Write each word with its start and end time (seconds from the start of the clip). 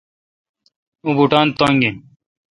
اوں 1.03 1.13
بوٹان 1.17 1.47
تنگ 1.59 1.79
این۔ 1.85 1.95